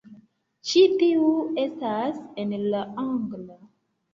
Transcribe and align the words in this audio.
Ĉi 0.69 0.81
tiu 1.01 1.27
estas 1.65 2.17
en 2.45 2.57
la 2.73 2.81
angla 3.07 3.63